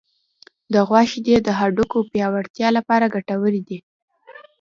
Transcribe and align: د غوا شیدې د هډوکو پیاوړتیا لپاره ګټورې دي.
د 0.73 0.75
غوا 0.87 1.01
شیدې 1.11 1.35
د 1.43 1.49
هډوکو 1.59 1.97
پیاوړتیا 2.11 2.67
لپاره 2.77 3.11
ګټورې 3.15 3.61
دي. 3.67 3.79